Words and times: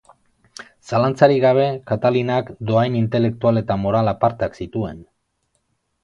Zalantzarik 0.91 1.41
gabe, 1.43 1.65
Katalinak 1.91 2.49
dohain 2.69 2.97
intelektual 3.01 3.61
eta 3.61 3.77
moral 3.83 4.13
apartak 4.13 4.57
zituen. 4.65 5.05